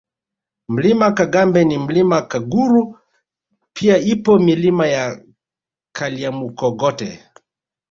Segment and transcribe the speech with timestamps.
[0.69, 2.97] Mlima Kagambe na Mlima Kaguru
[3.73, 5.23] pia ipo Milima ya
[5.95, 7.23] Kalyamukogote